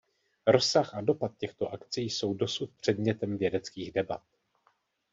Rozsah 0.47 0.93
a 0.95 1.01
dopad 1.01 1.31
těchto 1.37 1.67
akcí 1.73 2.01
jsou 2.09 2.33
dosud 2.33 2.69
předmětem 2.71 3.37
vědeckých 3.37 3.91
debat. 3.91 4.21